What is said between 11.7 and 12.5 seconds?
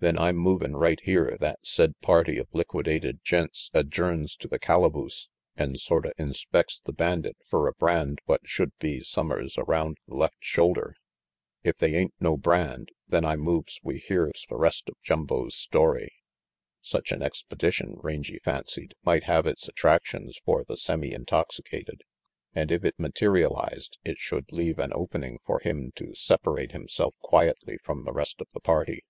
they ain't no